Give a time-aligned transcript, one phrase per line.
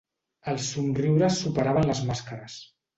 [0.53, 2.63] Els somriures superaven les màscares.